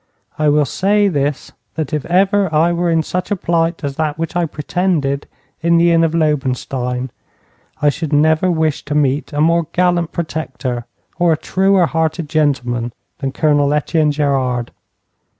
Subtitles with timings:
[0.39, 4.17] I will say this, that if ever I were in such a plight as that
[4.17, 5.27] which I pretended
[5.61, 7.11] in the inn of Lobenstein,
[7.83, 10.85] I should never wish to meet a more gallant protector
[11.19, 14.71] or a truer hearted gentleman than Colonel Etienne Gerard.